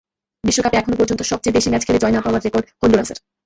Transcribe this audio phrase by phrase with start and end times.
[0.43, 3.17] বিশ্বকাপে এখনো পর্যন্ত সবচেয়ে বেশি ম্যাচ খেলে জয় না পাওয়ার রেকর্ড হন্ডুরাসের।